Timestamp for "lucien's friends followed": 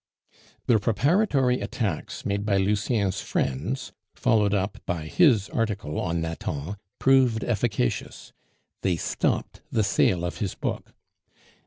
2.57-4.51